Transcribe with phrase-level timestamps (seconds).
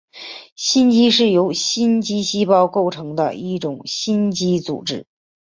[0.55, 5.05] 心肌是由心肌细胞构成的一种肌肉组织。